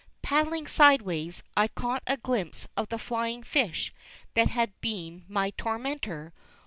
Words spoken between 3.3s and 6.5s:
fish that had been my tormentor.